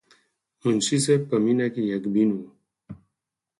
منشي 0.61 0.97
صېب 1.03 1.21
پۀ 1.27 1.35
مينه 1.45 1.67
کښې 1.73 1.83
يک 1.91 2.03
بين 2.13 2.29
وو، 2.35 2.45